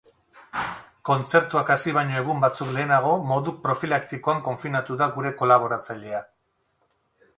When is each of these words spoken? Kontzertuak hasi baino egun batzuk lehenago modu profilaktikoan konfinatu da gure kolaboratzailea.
Kontzertuak 1.09 1.69
hasi 1.75 1.93
baino 1.97 2.15
egun 2.21 2.41
batzuk 2.45 2.71
lehenago 2.77 3.11
modu 3.33 3.53
profilaktikoan 3.67 4.41
konfinatu 4.49 4.99
da 5.03 5.13
gure 5.19 5.35
kolaboratzailea. 5.43 6.23